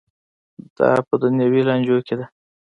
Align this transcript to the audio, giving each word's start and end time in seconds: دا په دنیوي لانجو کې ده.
دا 0.77 0.89
په 1.07 1.15
دنیوي 1.23 1.61
لانجو 1.67 1.97
کې 2.07 2.15
ده. 2.19 2.25